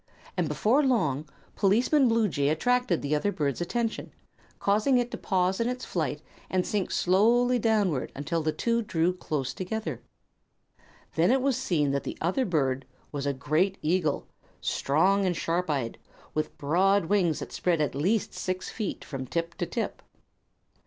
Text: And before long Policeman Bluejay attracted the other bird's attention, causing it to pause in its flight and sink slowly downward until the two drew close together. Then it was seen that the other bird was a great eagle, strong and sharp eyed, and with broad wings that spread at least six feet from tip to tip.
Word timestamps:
And 0.35 0.47
before 0.47 0.81
long 0.81 1.29
Policeman 1.55 2.07
Bluejay 2.07 2.47
attracted 2.49 3.03
the 3.03 3.13
other 3.15 3.31
bird's 3.31 3.61
attention, 3.61 4.11
causing 4.57 4.97
it 4.97 5.11
to 5.11 5.17
pause 5.19 5.59
in 5.59 5.69
its 5.69 5.85
flight 5.85 6.23
and 6.49 6.65
sink 6.65 6.89
slowly 6.89 7.59
downward 7.59 8.11
until 8.15 8.41
the 8.41 8.51
two 8.51 8.81
drew 8.81 9.13
close 9.13 9.53
together. 9.53 10.01
Then 11.13 11.29
it 11.29 11.39
was 11.43 11.55
seen 11.55 11.91
that 11.91 12.01
the 12.03 12.17
other 12.19 12.45
bird 12.45 12.87
was 13.11 13.27
a 13.27 13.31
great 13.33 13.77
eagle, 13.83 14.25
strong 14.59 15.23
and 15.23 15.37
sharp 15.37 15.69
eyed, 15.69 15.99
and 16.03 16.33
with 16.33 16.57
broad 16.57 17.05
wings 17.05 17.37
that 17.37 17.51
spread 17.51 17.79
at 17.79 17.93
least 17.93 18.33
six 18.33 18.69
feet 18.71 19.05
from 19.05 19.27
tip 19.27 19.53
to 19.59 19.67
tip. 19.67 20.01